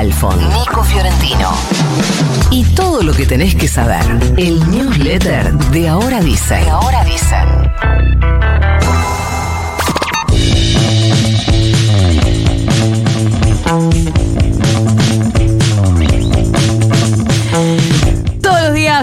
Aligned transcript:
Halfon, 0.00 0.38
Nico 0.48 0.82
Fiorentino. 0.82 1.50
Y 2.50 2.64
todo 2.74 3.02
lo 3.02 3.12
que 3.12 3.26
tenés 3.26 3.54
que 3.54 3.68
saber. 3.68 4.02
El 4.38 4.58
newsletter 4.70 5.52
de 5.52 5.90
Ahora 5.90 6.20
Dice. 6.20 6.54
De 6.54 6.70
Ahora 6.70 7.04
Dice. 7.04 7.36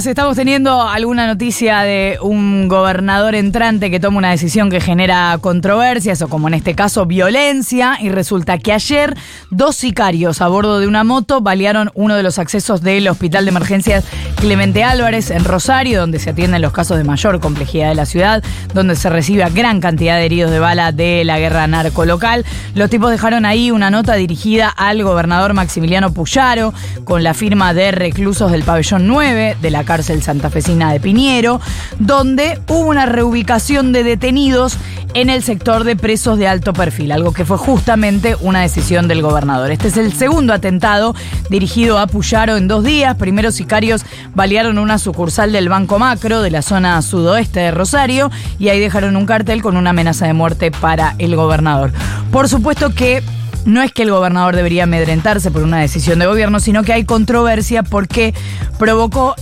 Estamos 0.07 0.37
teniendo 0.37 0.81
alguna 0.81 1.27
noticia 1.27 1.81
de 1.81 2.17
un 2.21 2.69
gobernador 2.69 3.35
entrante 3.35 3.91
que 3.91 3.99
toma 3.99 4.19
una 4.19 4.31
decisión 4.31 4.69
que 4.69 4.79
genera 4.79 5.37
controversias 5.41 6.21
o 6.21 6.29
como 6.29 6.47
en 6.47 6.53
este 6.53 6.75
caso 6.75 7.05
violencia 7.05 7.97
y 7.99 8.09
resulta 8.09 8.57
que 8.57 8.71
ayer 8.71 9.15
dos 9.49 9.75
sicarios 9.75 10.41
a 10.41 10.47
bordo 10.47 10.79
de 10.79 10.87
una 10.87 11.03
moto 11.03 11.41
balearon 11.41 11.91
uno 11.93 12.15
de 12.15 12.23
los 12.23 12.39
accesos 12.39 12.81
del 12.81 13.07
Hospital 13.09 13.45
de 13.45 13.49
Emergencias 13.49 14.05
Clemente 14.39 14.83
Álvarez 14.83 15.31
en 15.31 15.43
Rosario, 15.43 15.99
donde 15.99 16.19
se 16.19 16.29
atienden 16.29 16.61
los 16.61 16.71
casos 16.71 16.97
de 16.97 17.03
mayor 17.03 17.39
complejidad 17.39 17.89
de 17.89 17.95
la 17.95 18.05
ciudad, 18.05 18.43
donde 18.73 18.95
se 18.95 19.09
recibe 19.09 19.43
a 19.43 19.49
gran 19.49 19.81
cantidad 19.81 20.17
de 20.17 20.25
heridos 20.25 20.51
de 20.51 20.59
bala 20.59 20.91
de 20.91 21.23
la 21.25 21.39
guerra 21.39 21.65
narco 21.65 22.05
local. 22.05 22.45
Los 22.75 22.89
tipos 22.91 23.09
dejaron 23.09 23.45
ahí 23.45 23.71
una 23.71 23.89
nota 23.89 24.13
dirigida 24.13 24.69
al 24.69 25.03
gobernador 25.03 25.53
Maximiliano 25.53 26.13
Puyaro 26.13 26.73
con 27.03 27.23
la 27.23 27.33
firma 27.33 27.73
de 27.73 27.91
reclusos 27.91 28.51
del 28.51 28.63
pabellón 28.63 29.07
9 29.07 29.57
de 29.59 29.71
la 29.71 29.83
cárcel 29.83 30.21
santafesina 30.21 30.93
de 30.93 30.99
Piñero, 30.99 31.59
donde 31.97 32.61
hubo 32.67 32.87
una 32.87 33.07
reubicación 33.07 33.91
de 33.91 34.03
detenidos 34.03 34.77
en 35.17 35.31
el 35.31 35.41
sector 35.41 35.83
de 35.83 35.95
presos 35.95 36.37
de 36.37 36.47
alto 36.47 36.73
perfil, 36.73 37.11
algo 37.11 37.33
que 37.33 37.43
fue 37.43 37.57
justamente 37.57 38.35
una 38.39 38.61
decisión 38.61 39.07
del 39.07 39.23
gobernador. 39.23 39.71
Este 39.71 39.87
es 39.87 39.97
el 39.97 40.13
segundo 40.13 40.53
atentado 40.53 41.15
dirigido 41.49 41.97
a 41.97 42.05
Puyaro 42.05 42.55
en 42.55 42.67
dos 42.67 42.83
días. 42.83 43.15
Primero 43.15 43.51
sicarios 43.51 44.05
balearon 44.35 44.77
una 44.77 44.99
sucursal 44.99 45.51
del 45.51 45.69
Banco 45.69 45.97
Macro 45.97 46.43
de 46.43 46.51
la 46.51 46.61
zona 46.61 47.01
sudoeste 47.01 47.61
de 47.61 47.71
Rosario 47.71 48.29
y 48.59 48.69
ahí 48.69 48.79
dejaron 48.79 49.15
un 49.15 49.25
cartel 49.25 49.63
con 49.63 49.75
una 49.75 49.89
amenaza 49.89 50.27
de 50.27 50.33
muerte 50.33 50.69
para 50.69 51.15
el 51.17 51.35
gobernador. 51.35 51.91
Por 52.31 52.47
supuesto 52.47 52.93
que 52.93 53.23
no 53.65 53.81
es 53.81 53.91
que 53.91 54.03
el 54.03 54.11
gobernador 54.11 54.55
debería 54.55 54.83
amedrentarse 54.83 55.49
por 55.49 55.63
una 55.63 55.79
decisión 55.79 56.19
de 56.19 56.27
gobierno, 56.27 56.59
sino 56.59 56.83
que 56.83 56.93
hay 56.93 57.05
controversia 57.05 57.81
porque 57.81 58.35
provocó 58.77 59.33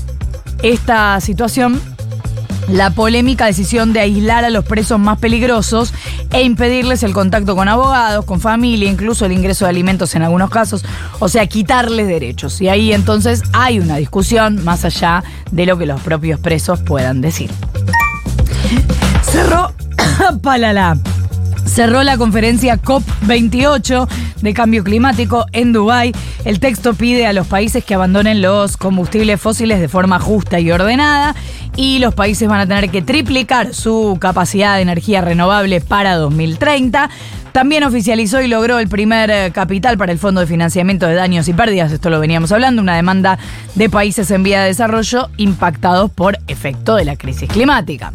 esta 0.64 1.20
situación 1.20 1.82
la 2.68 2.90
polémica 2.92 3.46
decisión 3.46 3.94
de 3.94 4.00
aislar 4.00 4.46
a 4.46 4.50
los 4.50 4.66
presos 4.66 5.00
más 5.00 5.20
peligrosos 5.20 5.94
e 6.32 6.44
impedirles 6.44 7.04
el 7.04 7.14
contacto 7.14 7.56
con 7.56 7.68
abogados, 7.68 8.26
con 8.26 8.40
familia, 8.40 8.90
incluso 8.90 9.26
el 9.26 9.32
ingreso 9.32 9.66
de 9.66 9.70
alimentos 9.70 10.16
en 10.16 10.24
algunos 10.24 10.50
casos, 10.50 10.84
o 11.20 11.30
sea, 11.30 11.48
quitarles 11.48 12.08
derechos. 12.08 12.62
Y 12.62 12.70
ahí 12.70 12.94
entonces 12.94 13.44
hay 13.54 13.80
una 13.80 13.98
discusión 13.98 14.64
más 14.64 14.86
allá 14.86 15.24
de 15.52 15.66
lo 15.66 15.78
que 15.78 15.86
los 15.86 16.02
propios 16.02 16.40
presos 16.40 16.82
puedan 16.82 17.22
decir. 17.22 17.52
Cerró 19.24 19.74
Palala. 20.42 20.98
Cerró 21.66 22.04
la 22.04 22.18
conferencia 22.18 22.80
COP28 22.82 24.08
de 24.42 24.54
cambio 24.54 24.84
climático 24.84 25.46
en 25.52 25.74
Dubái. 25.74 26.14
El 26.46 26.60
texto 26.60 26.94
pide 26.94 27.26
a 27.26 27.34
los 27.34 27.48
países 27.48 27.84
que 27.84 27.96
abandonen 27.96 28.42
los 28.42 28.78
combustibles 28.78 29.42
fósiles 29.42 29.80
de 29.82 29.90
forma 29.90 30.20
justa 30.20 30.60
y 30.60 30.72
ordenada 30.72 31.36
y 31.76 32.00
los 32.00 32.14
países 32.14 32.48
van 32.48 32.62
a 32.62 32.68
tener 32.68 32.90
que 32.90 33.02
triplicar 33.02 33.74
su 33.74 34.18
capacidad 34.20 34.76
de 34.76 34.82
energía 34.82 35.22
renovable 35.22 35.82
para 35.82 36.16
2030. 36.16 37.10
También 37.52 37.84
oficializó 37.84 38.42
y 38.42 38.48
logró 38.48 38.80
el 38.80 38.90
primer 38.90 39.30
eh, 39.32 39.52
capital 39.54 39.98
para 39.98 40.12
el 40.12 40.20
Fondo 40.20 40.42
de 40.42 40.48
Financiamiento 40.48 41.08
de 41.08 41.16
Daños 41.16 41.48
y 41.48 41.54
Pérdidas, 41.54 41.92
esto 41.92 42.10
lo 42.10 42.20
veníamos 42.20 42.52
hablando, 42.52 42.82
una 42.82 42.96
demanda 42.96 43.40
de 43.76 43.90
países 43.90 44.30
en 44.32 44.44
vía 44.44 44.62
de 44.62 44.68
desarrollo 44.68 45.30
impactados 45.38 46.12
por 46.12 46.38
efecto 46.48 46.96
de 46.96 47.06
la 47.06 47.16
crisis 47.16 47.50
climática. 47.50 48.12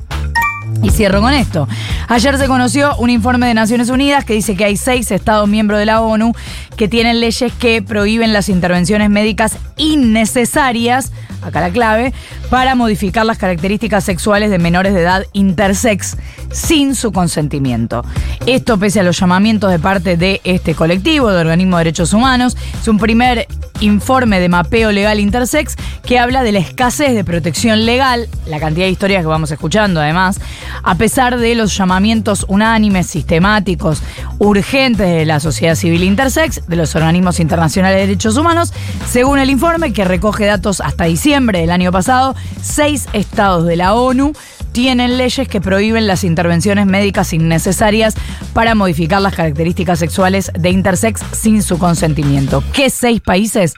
Y 0.83 0.91
cierro 0.91 1.21
con 1.21 1.33
esto. 1.33 1.69
Ayer 2.09 2.39
se 2.39 2.47
conoció 2.47 2.97
un 2.97 3.11
informe 3.11 3.47
de 3.47 3.55
Naciones 3.55 3.91
Unidas 3.91 4.25
que 4.25 4.35
dice 4.35 4.57
que 4.57 4.65
hay 4.65 4.77
seis 4.77 5.11
estados 5.11 5.49
miembros 5.49 5.79
de 5.79 5.87
la 5.87 6.01
ONU 6.01 6.33
que 6.77 6.89
tienen 6.89 7.21
leyes 7.21 7.53
que 7.53 7.83
prohíben 7.83 8.33
las 8.33 8.49
intervenciones 8.49 9.11
médicas 9.11 9.59
innecesarias, 9.77 11.13
acá 11.43 11.61
la 11.61 11.71
clave, 11.71 12.13
para 12.49 12.75
modificar 12.75 13.25
las 13.27 13.39
características 13.39 14.05
sexuales 14.05 14.51
de 14.51 14.59
menores 14.59 14.95
de 14.95 15.03
edad 15.03 15.25
intersex 15.33 16.17
sin 16.51 16.95
su 16.95 17.13
consentimiento. 17.13 18.05
Esto 18.47 18.79
pese 18.79 19.01
a 19.01 19.03
los 19.03 19.19
llamamientos 19.19 19.71
de 19.71 19.79
parte 19.79 20.17
de 20.17 20.41
este 20.45 20.75
colectivo 20.75 21.31
de 21.31 21.41
organismos 21.41 21.79
de 21.79 21.85
derechos 21.85 22.13
humanos. 22.13 22.57
Es 22.81 22.89
un 22.89 22.99
primer 22.99 23.47
informe 23.81 24.41
de 24.41 24.49
mapeo 24.49 24.93
legal 24.93 25.21
intersex 25.21 25.77
que 26.05 26.19
habla 26.19 26.43
de 26.43 26.53
la 26.53 26.59
escasez 26.59 27.15
de 27.15 27.25
protección 27.25 27.87
legal, 27.87 28.29
la 28.47 28.61
cantidad 28.61 28.87
de 28.87 28.93
historias 28.93 29.23
que 29.23 29.27
vamos 29.27 29.51
escuchando 29.51 30.01
además, 30.01 30.41
a 30.83 30.95
pesar 30.95 31.39
de 31.39 31.55
los 31.55 31.77
llamamientos 31.77 32.45
unánimes, 32.49 33.07
sistemáticos, 33.07 34.03
urgentes 34.39 35.09
de 35.09 35.27
la 35.27 35.41
sociedad 35.41 35.75
civil 35.75 36.03
intersex, 36.05 36.67
de 36.67 36.77
los 36.77 36.95
organismos 36.95 37.41
internacionales 37.41 37.99
de 37.99 38.07
derechos 38.07 38.37
humanos, 38.37 38.73
según 39.09 39.39
el 39.39 39.51
informe 39.51 39.93
que 39.93 40.05
recoge 40.05 40.47
datos 40.47 40.81
hasta 40.81 41.05
diciembre 41.05 41.61
del 41.61 41.71
año 41.71 41.93
pasado, 41.93 42.35
seis 42.63 43.09
estados 43.13 43.67
de 43.67 43.77
la 43.77 43.95
ONU 43.95 44.33
tienen 44.73 45.17
leyes 45.17 45.49
que 45.49 45.61
prohíben 45.61 46.07
las 46.07 46.25
intervenciones 46.25 46.87
médicas 46.87 47.33
innecesarias 47.33 48.15
para 48.53 48.75
modificar 48.75 49.21
las 49.21 49.35
características 49.35 49.99
sexuales 49.99 50.51
de 50.59 50.71
intersex 50.71 51.23
sin 51.33 51.63
su 51.63 51.79
consentimiento. 51.79 52.63
¿Qué 52.73 52.91
seis 52.91 53.21
países? 53.21 53.75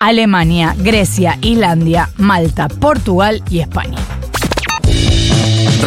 Alemania, 0.00 0.74
Grecia, 0.78 1.38
Islandia, 1.40 2.10
Malta, 2.16 2.68
Portugal 2.68 3.42
y 3.50 3.60
España. 3.60 3.98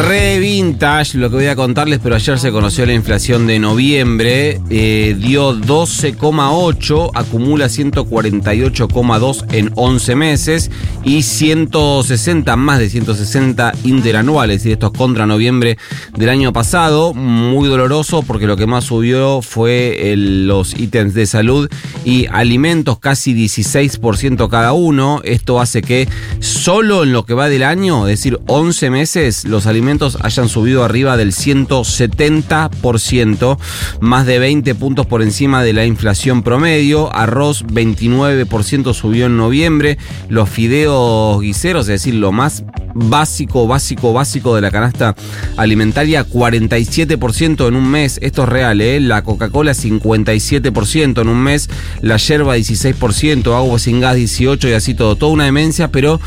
Re 0.06 0.38
vintage 0.38 1.18
lo 1.18 1.28
que 1.28 1.36
voy 1.36 1.46
a 1.46 1.56
contarles, 1.56 1.98
pero 2.00 2.14
ayer 2.14 2.38
se 2.38 2.52
conoció 2.52 2.86
la 2.86 2.92
inflación 2.92 3.48
de 3.48 3.58
noviembre, 3.58 4.60
eh, 4.70 5.16
dio 5.18 5.54
12,8, 5.54 7.10
acumula 7.14 7.66
148,2 7.68 9.44
en 9.50 9.72
11 9.74 10.14
meses 10.14 10.70
y 11.04 11.22
160, 11.22 12.54
más 12.54 12.78
de 12.78 12.90
160 12.90 13.72
interanuales, 13.84 14.64
y 14.66 14.72
esto 14.72 14.86
es 14.86 14.92
contra 14.92 15.26
noviembre 15.26 15.78
del 16.16 16.28
año 16.28 16.52
pasado, 16.52 17.12
muy 17.12 17.68
doloroso 17.68 18.22
porque 18.22 18.46
lo 18.46 18.56
que 18.56 18.66
más 18.66 18.84
subió 18.84 19.42
fue 19.42 20.12
el- 20.12 20.46
los 20.46 20.78
ítems 20.78 21.12
de 21.14 21.26
salud 21.26 21.68
y 22.04 22.26
alimentos, 22.30 23.00
casi 23.00 23.34
16% 23.34 24.48
cada 24.48 24.74
uno, 24.74 25.20
esto 25.24 25.60
hace 25.60 25.82
que 25.82 26.08
solo 26.38 27.02
en 27.02 27.12
lo 27.12 27.24
que 27.26 27.34
va 27.34 27.48
del 27.48 27.64
año, 27.64 28.06
es 28.06 28.20
decir, 28.20 28.38
11 28.46 28.90
meses, 28.90 29.44
los 29.44 29.66
alimentos 29.66 29.87
hayan 30.22 30.48
subido 30.48 30.84
arriba 30.84 31.16
del 31.16 31.32
170%, 31.32 33.58
más 34.00 34.26
de 34.26 34.38
20 34.38 34.74
puntos 34.74 35.06
por 35.06 35.22
encima 35.22 35.62
de 35.62 35.72
la 35.72 35.86
inflación 35.86 36.42
promedio. 36.42 37.14
Arroz 37.14 37.64
29% 37.66 38.92
subió 38.92 39.26
en 39.26 39.36
noviembre. 39.36 39.98
Los 40.28 40.50
fideos 40.50 41.40
guiseros, 41.40 41.84
es 41.84 42.02
decir, 42.02 42.14
lo 42.14 42.32
más 42.32 42.64
básico, 42.94 43.66
básico, 43.66 44.12
básico 44.12 44.54
de 44.54 44.60
la 44.60 44.70
canasta 44.70 45.14
alimentaria, 45.56 46.26
47% 46.26 47.68
en 47.68 47.74
un 47.74 47.90
mes. 47.90 48.18
Esto 48.22 48.42
es 48.42 48.48
real, 48.48 48.80
¿eh? 48.80 49.00
La 49.00 49.22
Coca-Cola 49.22 49.72
57% 49.72 51.22
en 51.22 51.28
un 51.28 51.38
mes. 51.38 51.70
La 52.02 52.16
yerba 52.16 52.56
16%, 52.56 53.56
agua 53.56 53.78
sin 53.78 54.00
gas 54.00 54.16
18% 54.16 54.68
y 54.68 54.72
así 54.72 54.94
todo. 54.94 55.16
Toda 55.16 55.32
una 55.32 55.44
demencia, 55.44 55.90
pero 55.90 56.20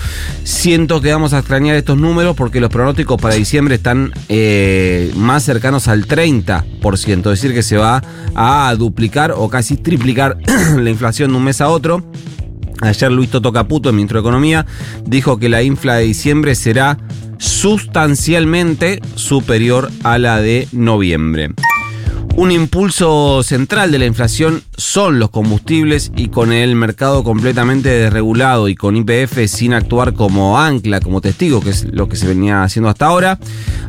siento 0.43 1.01
que 1.01 1.11
vamos 1.11 1.33
a 1.33 1.39
extrañar 1.39 1.75
estos 1.75 1.97
números 1.97 2.35
porque 2.35 2.59
los 2.59 2.69
pronósticos 2.69 3.21
para 3.21 3.35
diciembre 3.35 3.50
están 3.51 4.13
eh, 4.29 5.11
más 5.15 5.43
cercanos 5.43 5.87
al 5.87 6.07
30%. 6.07 7.17
Es 7.17 7.23
decir, 7.23 7.53
que 7.53 7.63
se 7.63 7.77
va 7.77 8.01
a 8.33 8.73
duplicar 8.77 9.33
o 9.35 9.49
casi 9.49 9.75
triplicar 9.75 10.37
la 10.77 10.89
inflación 10.89 11.31
de 11.31 11.37
un 11.37 11.43
mes 11.43 11.59
a 11.59 11.67
otro. 11.67 12.03
Ayer 12.81 13.11
Luis 13.11 13.29
Toto 13.29 13.51
Caputo, 13.51 13.89
el 13.89 13.95
ministro 13.95 14.19
de 14.19 14.21
Economía, 14.21 14.65
dijo 15.05 15.37
que 15.37 15.49
la 15.49 15.61
infla 15.61 15.95
de 15.95 16.05
diciembre 16.05 16.55
será 16.55 16.97
sustancialmente 17.37 19.01
superior 19.15 19.91
a 20.03 20.17
la 20.17 20.39
de 20.41 20.67
noviembre. 20.71 21.51
Un 22.35 22.49
impulso 22.51 23.43
central 23.43 23.91
de 23.91 23.99
la 23.99 24.05
inflación 24.05 24.63
son 24.77 25.19
los 25.19 25.29
combustibles 25.29 26.11
y 26.15 26.29
con 26.29 26.53
el 26.53 26.75
mercado 26.75 27.23
completamente 27.23 27.89
desregulado 27.89 28.69
y 28.69 28.75
con 28.75 28.95
IPF 28.95 29.47
sin 29.47 29.73
actuar 29.73 30.13
como 30.13 30.57
ancla, 30.57 31.01
como 31.01 31.21
testigo, 31.21 31.61
que 31.61 31.71
es 31.71 31.85
lo 31.91 32.07
que 32.07 32.15
se 32.15 32.27
venía 32.27 32.63
haciendo 32.63 32.89
hasta 32.89 33.07
ahora. 33.07 33.37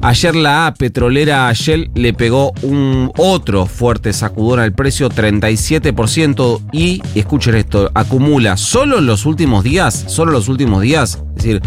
Ayer 0.02 0.34
la 0.34 0.74
petrolera 0.76 1.52
Shell 1.52 1.90
le 1.94 2.12
pegó 2.12 2.52
un 2.62 3.12
otro 3.16 3.66
fuerte 3.66 4.12
sacudón 4.12 4.58
al 4.58 4.72
precio, 4.72 5.08
37% 5.08 6.60
y, 6.72 7.00
escuchen 7.14 7.54
esto, 7.54 7.90
acumula 7.94 8.56
solo 8.56 8.98
en 8.98 9.06
los 9.06 9.24
últimos 9.24 9.62
días, 9.62 10.04
solo 10.08 10.32
en 10.32 10.34
los 10.34 10.48
últimos 10.48 10.82
días, 10.82 11.22
es 11.36 11.44
decir, 11.44 11.62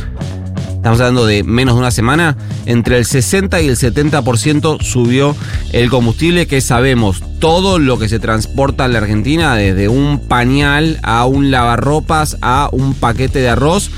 estamos 0.85 1.01
hablando 1.01 1.25
de 1.25 1.43
menos 1.43 1.73
de 1.73 1.79
una 1.79 1.89
semana, 1.89 2.37
entre 2.67 2.99
el 2.99 3.05
60 3.05 3.59
y 3.59 3.69
el 3.69 3.75
70% 3.75 4.83
subió 4.83 5.35
el 5.73 5.89
combustible 5.89 6.45
que 6.45 6.61
sabemos 6.61 7.23
todo 7.39 7.79
lo 7.79 7.97
que 7.97 8.07
se 8.07 8.19
transporta 8.19 8.85
en 8.85 8.93
la 8.93 8.99
Argentina, 8.99 9.55
desde 9.55 9.89
un 9.89 10.19
pañal 10.19 10.99
a 11.01 11.25
un 11.25 11.49
lavarropas 11.49 12.37
a 12.41 12.69
un 12.71 12.93
paquete 12.93 13.39
de 13.39 13.49
arroz 13.49 13.89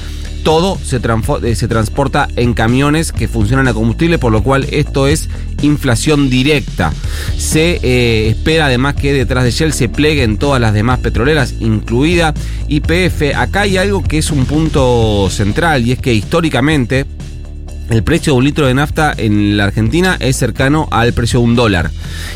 todo 0.48 0.78
se, 0.82 1.02
eh, 1.44 1.56
se, 1.56 1.68
transporta 1.68 2.30
en 2.38 2.54
camiones 2.54 3.12
que 3.12 3.28
funcionan 3.28 3.68
a 3.68 3.74
combustible, 3.74 4.18
por 4.18 4.32
lo 4.32 4.44
cual 4.44 4.66
esto 4.72 5.06
es 5.06 5.28
inflación 5.62 6.30
directa. 6.30 6.94
Se 7.38 7.82
eh, 7.84 8.30
espera 8.30 8.68
además 8.68 8.96
que 8.96 9.12
detrás 9.12 9.44
de 9.44 9.52
Shell 9.52 9.74
se 9.74 9.90
pleguen 9.90 10.38
todas 10.38 10.62
las 10.62 10.74
demás 10.74 11.00
petroleras, 11.00 11.56
incluida 11.60 12.34
IPF. 12.70 13.36
Acá 13.36 13.64
hay 13.64 13.76
algo 13.76 14.02
que 14.02 14.20
es 14.20 14.32
un 14.32 14.46
punto 14.46 15.30
central 15.30 15.86
y 15.86 15.92
es 15.92 16.00
que 16.00 16.14
históricamente 16.14 17.06
el 17.90 18.04
precio 18.04 18.34
de 18.34 18.40
un 18.40 18.46
litro 18.46 18.68
de 18.68 18.74
nafta 18.74 19.14
en 19.18 19.56
la 19.56 19.66
Argentina 19.66 20.18
es 20.20 20.36
cercano 20.36 20.88
al 20.92 21.14
precio 21.14 21.40
de 21.40 21.46
un 21.46 21.56
dólar. 21.56 21.92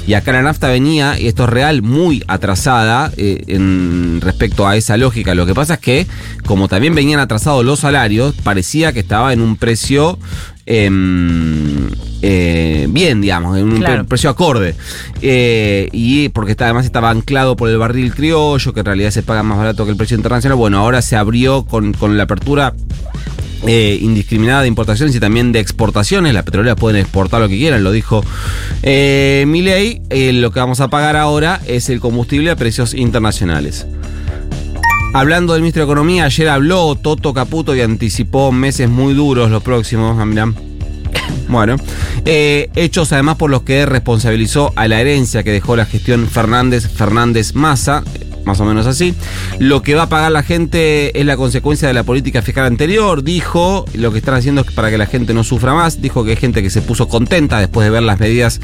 Y 0.07 0.13
acá 0.13 0.31
la 0.31 0.41
nafta 0.41 0.69
venía, 0.69 1.19
y 1.19 1.27
esto 1.27 1.43
es 1.43 1.49
real, 1.49 1.81
muy 1.81 2.23
atrasada 2.27 3.11
eh, 3.17 3.43
en 3.47 4.19
respecto 4.21 4.67
a 4.67 4.77
esa 4.77 4.97
lógica. 4.97 5.35
Lo 5.35 5.45
que 5.45 5.53
pasa 5.53 5.75
es 5.75 5.79
que, 5.79 6.07
como 6.45 6.67
también 6.67 6.95
venían 6.95 7.19
atrasados 7.19 7.65
los 7.65 7.79
salarios, 7.79 8.33
parecía 8.43 8.93
que 8.93 9.01
estaba 9.01 9.33
en 9.33 9.41
un 9.41 9.57
precio 9.57 10.17
em, 10.65 11.89
eh, 12.21 12.87
bien, 12.89 13.19
digamos, 13.19 13.57
en 13.57 13.71
un 13.71 14.05
precio 14.05 14.29
acorde. 14.29 14.75
Eh, 15.21 15.89
y 15.91 16.29
porque 16.29 16.55
además 16.57 16.85
estaba 16.85 17.09
anclado 17.09 17.57
por 17.57 17.69
el 17.69 17.77
barril 17.77 18.13
criollo, 18.13 18.73
que 18.73 18.79
en 18.79 18.85
realidad 18.85 19.11
se 19.11 19.23
paga 19.23 19.43
más 19.43 19.57
barato 19.57 19.83
que 19.83 19.91
el 19.91 19.97
precio 19.97 20.15
internacional. 20.15 20.57
Bueno, 20.57 20.79
ahora 20.79 21.01
se 21.01 21.17
abrió 21.17 21.63
con, 21.63 21.93
con 21.93 22.17
la 22.17 22.23
apertura 22.23 22.73
eh, 23.67 23.99
indiscriminada 24.01 24.61
de 24.61 24.67
importaciones 24.67 25.15
y 25.15 25.19
también 25.19 25.51
de 25.51 25.59
exportaciones. 25.59 26.33
Las 26.33 26.43
petroleras 26.43 26.77
pueden 26.77 27.01
exportar 27.01 27.41
lo 27.41 27.49
que 27.49 27.57
quieran, 27.57 27.83
lo 27.83 27.91
dijo 27.91 28.23
eh, 28.83 29.45
Milei. 29.47 30.01
Eh, 30.09 30.33
lo 30.33 30.51
que 30.51 30.59
vamos 30.59 30.79
a 30.79 30.89
pagar 30.89 31.15
ahora 31.15 31.61
es 31.67 31.89
el 31.89 31.99
combustible 31.99 32.51
a 32.51 32.55
precios 32.55 32.93
internacionales. 32.93 33.85
Hablando 35.13 35.53
del 35.53 35.61
ministro 35.61 35.81
de 35.81 35.91
Economía, 35.91 36.25
ayer 36.25 36.47
habló 36.47 36.95
Toto 36.95 37.33
Caputo 37.33 37.75
y 37.75 37.81
anticipó 37.81 38.51
meses 38.51 38.89
muy 38.89 39.13
duros 39.13 39.51
los 39.51 39.61
próximos. 39.61 40.17
Ah, 40.17 40.51
bueno, 41.49 41.75
eh, 42.23 42.69
hechos 42.75 43.11
además 43.11 43.35
por 43.35 43.49
los 43.49 43.63
que 43.63 43.85
responsabilizó 43.85 44.71
a 44.77 44.87
la 44.87 45.01
herencia 45.01 45.43
que 45.43 45.51
dejó 45.51 45.75
la 45.75 45.85
gestión 45.85 46.27
Fernández 46.27 46.87
Fernández 46.87 47.55
Massa 47.55 48.03
más 48.45 48.59
o 48.59 48.65
menos 48.65 48.87
así. 48.87 49.13
Lo 49.59 49.81
que 49.81 49.95
va 49.95 50.03
a 50.03 50.09
pagar 50.09 50.31
la 50.31 50.43
gente 50.43 51.19
es 51.19 51.25
la 51.25 51.37
consecuencia 51.37 51.87
de 51.87 51.93
la 51.93 52.03
política 52.03 52.41
fiscal 52.41 52.65
anterior, 52.65 53.23
dijo. 53.23 53.85
Lo 53.93 54.11
que 54.11 54.19
están 54.19 54.35
haciendo 54.35 54.61
es 54.61 54.71
para 54.71 54.89
que 54.89 54.97
la 54.97 55.05
gente 55.05 55.33
no 55.33 55.43
sufra 55.43 55.73
más. 55.73 56.01
Dijo 56.01 56.23
que 56.23 56.31
hay 56.31 56.37
gente 56.37 56.61
que 56.61 56.69
se 56.69 56.81
puso 56.81 57.07
contenta 57.07 57.59
después 57.59 57.85
de 57.85 57.91
ver 57.91 58.03
las 58.03 58.19
medidas 58.19 58.61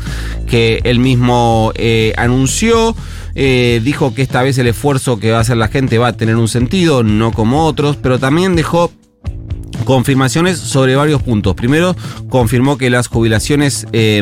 que 0.48 0.82
él 0.84 1.00
mismo 1.00 1.72
eh, 1.76 2.14
anunció. 2.18 2.96
Eh, 3.36 3.82
dijo 3.84 4.16
que 4.16 4.24
esta 4.24 4.42
vez 4.42 4.58
el 4.58 4.68
esfuerzo 4.68 5.20
que 5.20 5.32
va 5.32 5.38
a 5.38 5.42
hacer 5.42 5.58
la 5.58 5.68
gente 5.68 6.00
va 6.00 6.08
a 6.08 6.14
tener 6.14 6.36
un 6.38 6.48
sentido, 6.48 7.04
no 7.04 7.32
como 7.32 7.66
otros, 7.66 7.96
pero 7.96 8.18
también 8.18 8.56
dejó 8.56 8.92
confirmaciones 9.88 10.58
sobre 10.58 10.98
varios 10.98 11.24
puntos. 11.24 11.56
Primero, 11.56 11.96
confirmó 12.28 12.78
que 12.78 12.90
las 12.90 13.08
jubilaciones, 13.08 13.88
eh, 13.94 14.22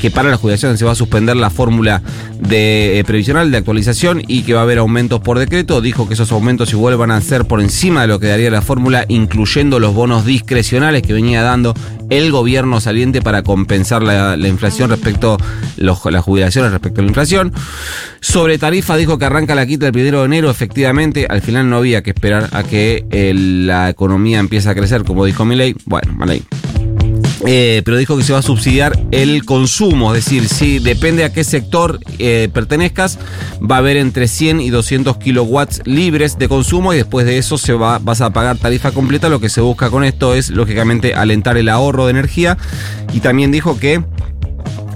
que 0.00 0.10
para 0.12 0.30
las 0.30 0.38
jubilaciones 0.38 0.78
se 0.78 0.84
va 0.84 0.92
a 0.92 0.94
suspender 0.94 1.34
la 1.34 1.50
fórmula 1.50 2.00
de 2.38 3.00
eh, 3.00 3.04
previsional 3.04 3.50
de 3.50 3.56
actualización 3.56 4.22
y 4.24 4.42
que 4.42 4.54
va 4.54 4.60
a 4.60 4.62
haber 4.62 4.78
aumentos 4.78 5.18
por 5.18 5.40
decreto. 5.40 5.80
Dijo 5.80 6.06
que 6.06 6.14
esos 6.14 6.30
aumentos 6.30 6.72
igual 6.72 6.96
van 6.96 7.10
a 7.10 7.20
ser 7.22 7.46
por 7.46 7.60
encima 7.60 8.02
de 8.02 8.06
lo 8.06 8.20
que 8.20 8.28
daría 8.28 8.48
la 8.52 8.62
fórmula, 8.62 9.04
incluyendo 9.08 9.80
los 9.80 9.94
bonos 9.94 10.24
discrecionales 10.24 11.02
que 11.02 11.12
venía 11.12 11.42
dando 11.42 11.74
el 12.10 12.30
gobierno 12.30 12.80
saliente 12.80 13.22
para 13.22 13.42
compensar 13.42 14.02
la, 14.02 14.36
inflación 14.48 14.90
respecto 14.90 15.36
las 15.76 16.22
jubilaciones 16.22 16.72
respecto 16.72 17.00
a 17.00 17.04
la 17.04 17.08
inflación. 17.08 17.52
Sobre 18.20 18.58
tarifa 18.58 18.96
dijo 18.96 19.18
que 19.18 19.24
arranca 19.24 19.54
la 19.54 19.66
quita 19.66 19.86
el 19.86 19.92
primero 19.92 20.20
de 20.20 20.26
enero. 20.26 20.50
Efectivamente, 20.50 21.26
al 21.28 21.42
final 21.42 21.68
no 21.68 21.76
había 21.78 22.02
que 22.02 22.10
esperar 22.10 22.48
a 22.52 22.62
que 22.62 23.04
la 23.66 23.88
economía 23.90 24.38
empiece 24.38 24.68
a 24.68 24.74
crecer, 24.74 25.04
como 25.04 25.24
dijo 25.24 25.44
Milei. 25.44 25.74
Bueno, 25.84 26.14
Milei. 26.14 26.42
Eh, 27.48 27.82
pero 27.84 27.96
dijo 27.96 28.16
que 28.16 28.24
se 28.24 28.32
va 28.32 28.40
a 28.40 28.42
subsidiar 28.42 28.98
el 29.12 29.44
consumo, 29.44 30.14
es 30.14 30.24
decir, 30.24 30.48
si 30.48 30.80
depende 30.80 31.22
a 31.22 31.32
qué 31.32 31.44
sector 31.44 32.00
eh, 32.18 32.48
pertenezcas, 32.52 33.20
va 33.62 33.76
a 33.76 33.78
haber 33.78 33.96
entre 33.96 34.26
100 34.26 34.60
y 34.60 34.70
200 34.70 35.16
kilowatts 35.18 35.82
libres 35.84 36.38
de 36.38 36.48
consumo 36.48 36.92
y 36.92 36.96
después 36.96 37.24
de 37.24 37.38
eso 37.38 37.56
se 37.56 37.72
va, 37.72 38.00
vas 38.00 38.20
a 38.20 38.30
pagar 38.30 38.58
tarifa 38.58 38.90
completa. 38.90 39.28
Lo 39.28 39.38
que 39.38 39.48
se 39.48 39.60
busca 39.60 39.90
con 39.90 40.02
esto 40.02 40.34
es, 40.34 40.50
lógicamente, 40.50 41.14
alentar 41.14 41.56
el 41.56 41.68
ahorro 41.68 42.06
de 42.06 42.10
energía 42.10 42.58
y 43.12 43.20
también 43.20 43.52
dijo 43.52 43.78
que 43.78 44.02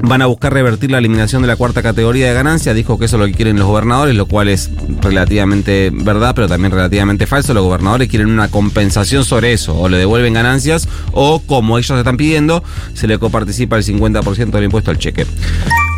van 0.02 0.22
a 0.22 0.26
buscar 0.26 0.52
revertir 0.52 0.90
la 0.90 0.98
eliminación 0.98 1.42
de 1.42 1.48
la 1.48 1.56
cuarta 1.56 1.82
categoría 1.82 2.28
de 2.28 2.34
ganancia. 2.34 2.74
Dijo 2.74 2.98
que 2.98 3.06
eso 3.06 3.16
es 3.16 3.20
lo 3.20 3.26
que 3.26 3.34
quieren 3.34 3.58
los 3.58 3.66
gobernadores, 3.66 4.14
lo 4.14 4.26
cual 4.26 4.48
es 4.48 4.70
relativamente 5.00 5.90
verdad, 5.92 6.34
pero 6.34 6.48
también 6.48 6.72
relativamente 6.72 7.26
falso. 7.26 7.54
Los 7.54 7.64
gobernadores 7.64 8.08
quieren 8.08 8.30
una 8.30 8.48
compensación 8.48 9.24
sobre 9.24 9.52
eso, 9.52 9.78
o 9.78 9.88
le 9.88 9.98
devuelven 9.98 10.34
ganancias, 10.34 10.88
o 11.12 11.40
como 11.40 11.78
ellos 11.78 11.98
están 11.98 12.16
pidiendo, 12.16 12.62
se 12.94 13.06
le 13.06 13.18
coparticipa 13.18 13.76
el 13.76 13.84
50% 13.84 14.50
del 14.50 14.64
impuesto 14.64 14.90
al 14.90 14.98
cheque. 14.98 15.26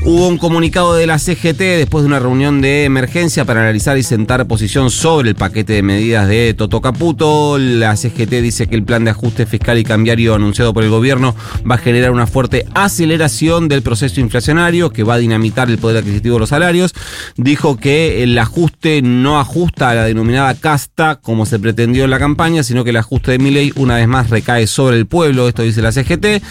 Hubo 0.05 0.27
un 0.27 0.37
comunicado 0.37 0.95
de 0.95 1.07
la 1.07 1.21
CGT 1.21 1.59
después 1.59 2.03
de 2.03 2.09
una 2.09 2.19
reunión 2.19 2.61
de 2.61 2.85
emergencia 2.85 3.45
para 3.45 3.61
analizar 3.61 3.97
y 3.99 4.03
sentar 4.03 4.49
posición 4.49 4.91
sobre 4.91 5.29
el 5.29 5.37
paquete 5.37 5.75
de 5.75 5.83
medidas 5.85 6.27
de 6.27 6.55
Toto 6.55 6.81
Caputo. 6.81 7.57
La 7.57 7.97
CGT 7.97 8.31
dice 8.43 8.67
que 8.67 8.75
el 8.75 8.83
plan 8.83 9.05
de 9.05 9.13
ajuste 9.13 9.47
fiscal 9.47 9.79
y 9.79 9.85
cambiario 9.85 10.35
anunciado 10.35 10.75
por 10.75 10.83
el 10.83 10.91
gobierno 10.91 11.37
va 11.71 11.77
a 11.77 11.79
generar 11.79 12.11
una 12.11 12.27
fuerte 12.27 12.67
aceleración 12.75 13.69
del 13.69 13.83
proceso 13.83 14.21
inflacionario 14.21 14.91
que 14.91 15.05
va 15.05 15.15
a 15.15 15.19
dinamitar 15.19 15.71
el 15.71 15.79
poder 15.79 15.99
adquisitivo 15.99 16.35
de 16.35 16.41
los 16.41 16.49
salarios. 16.49 16.95
Dijo 17.37 17.77
que 17.77 18.25
el 18.25 18.37
ajuste 18.37 19.03
no 19.03 19.39
ajusta 19.39 19.91
a 19.91 19.95
la 19.95 20.05
denominada 20.05 20.53
casta 20.57 21.21
como 21.23 21.47
se 21.47 21.61
pretendió 21.61 22.03
en 22.03 22.11
la 22.11 22.19
campaña, 22.19 22.65
sino 22.65 22.83
que 22.83 22.91
el 22.91 22.97
ajuste 22.97 23.31
de 23.31 23.39
mi 23.39 23.53
ley 23.53 23.73
una 23.77 23.97
vez 23.97 24.09
más 24.09 24.31
recae 24.31 24.67
sobre 24.67 24.97
el 24.97 25.07
pueblo. 25.07 25.47
Esto 25.47 25.63
dice 25.63 25.81
la 25.81 25.93
CGT. 25.93 26.43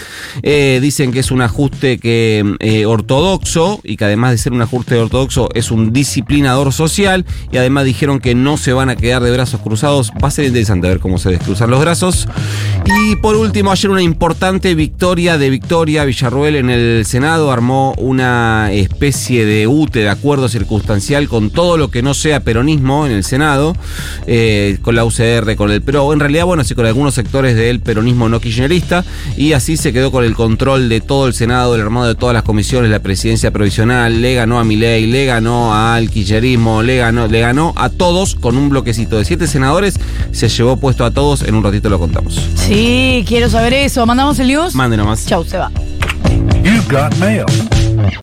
Eh, 0.42 0.80
dicen 0.82 1.12
que 1.12 1.20
es 1.20 1.32
un 1.32 1.42
ajuste 1.42 1.98
que 1.98 2.56
eh, 2.62 2.86
ortodoxo 2.86 3.41
y 3.84 3.98
que 3.98 4.06
además 4.06 4.32
de 4.32 4.38
ser 4.38 4.54
un 4.54 4.62
ajuste 4.62 4.96
ortodoxo 4.98 5.50
es 5.54 5.72
un 5.72 5.92
disciplinador 5.92 6.72
social 6.72 7.26
y 7.52 7.58
además 7.58 7.86
dijeron 7.86 8.20
que 8.20 8.34
no 8.34 8.56
se 8.56 8.72
van 8.72 8.90
a 8.90 8.96
quedar 8.96 9.22
de 9.24 9.32
brazos 9.32 9.62
cruzados. 9.62 10.12
Va 10.24 10.30
a 10.30 10.32
ser 10.32 10.46
interesante 10.46 10.88
ver 10.88 11.00
cómo 11.00 11.18
se 11.18 11.32
descruzan 11.32 11.70
los 11.70 11.82
brazos. 11.82 12.28
Y 12.86 13.16
por 13.18 13.36
último, 13.36 13.72
ayer 13.72 13.92
una 13.92 14.02
importante 14.02 14.74
victoria 14.74 15.38
de 15.38 15.50
Victoria 15.50 16.06
Villarruel 16.06 16.56
en 16.56 16.70
el 16.70 17.06
Senado 17.06 17.52
armó 17.52 17.94
una 17.98 18.72
especie 18.72 19.46
de 19.46 19.68
UTE 19.68 20.00
de 20.00 20.10
acuerdo 20.10 20.48
circunstancial 20.48 21.28
con 21.28 21.50
todo 21.50 21.78
lo 21.78 21.92
que 21.92 22.02
no 22.02 22.14
sea 22.14 22.40
peronismo 22.42 23.06
en 23.06 23.12
el 23.12 23.24
Senado, 23.24 23.76
eh, 24.28 24.78
con 24.82 24.96
la 24.96 25.04
UCR, 25.04 25.56
con 25.56 25.72
el 25.72 25.82
PRO, 25.82 26.14
en 26.14 26.20
realidad, 26.20 26.46
bueno, 26.46 26.64
sí, 26.64 26.74
con 26.74 26.86
algunos 26.86 27.14
sectores 27.14 27.56
del 27.56 27.82
peronismo 27.82 28.30
no 28.30 28.40
kirchnerista, 28.40 29.04
y 29.36 29.54
así 29.54 29.78
se 29.78 29.94
quedó 29.94 30.12
con 30.12 30.24
el 30.24 30.36
control 30.36 30.90
de 30.90 31.02
todo 31.02 31.28
el 31.28 31.34
Senado, 31.34 31.76
el 31.76 31.82
armado 31.82 32.08
de 32.08 32.16
todas 32.16 32.34
las 32.34 32.44
comisiones, 32.44 32.90
la 32.92 33.00
presidencia 33.32 33.52
provisional, 33.52 34.22
le 34.22 34.34
ganó 34.34 34.60
a 34.60 34.66
Milei, 34.66 35.08
le 35.08 35.26
ganó 35.26 35.74
al 35.74 36.10
quillerismo, 36.10 36.84
le 36.84 36.98
ganó, 36.98 37.28
le 37.28 37.40
ganó 37.40 37.74
a 37.78 37.88
todos 37.88 38.36
con 38.36 38.58
un 38.58 38.68
bloquecito 38.68 39.18
de 39.18 39.24
siete 39.24 39.48
senadores, 39.48 39.98
se 40.34 40.50
llevó 40.50 40.76
puesto 40.76 41.06
a 41.06 41.12
todos, 41.12 41.42
en 41.44 41.56
un 41.56 41.64
ratito 41.64 41.90
lo 41.90 41.98
contamos. 41.98 42.46
Sí, 42.56 43.24
quiero 43.26 43.50
saber 43.50 43.72
eso. 43.72 44.06
¿Mandamos 44.06 44.38
el 44.40 44.48
news? 44.50 44.76
Mande 44.76 44.98
nomás. 44.98 45.26
Chau, 45.26 45.46
se 45.46 45.58
va. 45.58 45.72
You 46.62 46.82
got 46.90 47.16
mail. 47.20 47.46